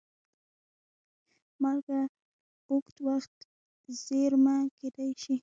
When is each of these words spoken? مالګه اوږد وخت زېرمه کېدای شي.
مالګه 1.61 2.01
اوږد 2.69 2.97
وخت 3.07 3.35
زېرمه 4.03 4.55
کېدای 4.79 5.11
شي. 5.21 5.35